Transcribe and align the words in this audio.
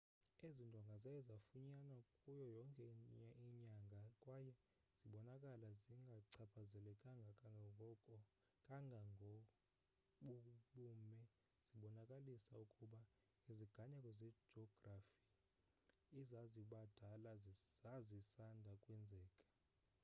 ezi 0.47 0.63
ndonga 0.69 0.95
zaye 1.03 1.21
zafunyanwa 1.29 1.97
kuyo 2.19 2.45
yonke 2.55 2.85
inyanga 3.45 3.99
kwaye 4.21 4.51
zibonakala 4.97 5.69
zingachaphazelekanga 5.81 7.29
kangako 8.67 9.31
bubume 10.25 11.17
zibonakalisa 11.65 12.53
ukuba 12.65 12.99
iziganeko 13.51 14.09
zejografi 14.19 14.97
ezazibadala 16.19 17.31
zazisanda 17.95 18.71
kwenzeka 18.83 19.41